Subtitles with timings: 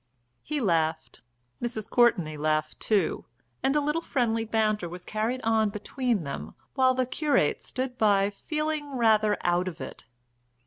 [0.41, 1.21] He laughed.
[1.61, 1.87] Mrs.
[1.87, 3.25] Courtenay laughed too,
[3.61, 8.31] and a little friendly banter was carried on between them, while the curate stood by
[8.31, 10.05] feeling rather out of it.